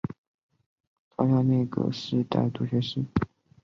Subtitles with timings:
[1.11, 3.05] 超擢内阁侍读学士。